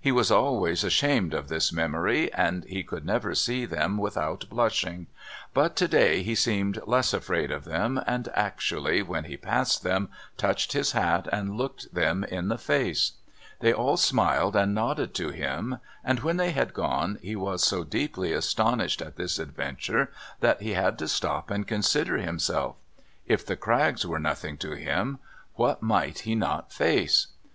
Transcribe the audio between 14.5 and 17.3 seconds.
and nodded to him, and when they had gone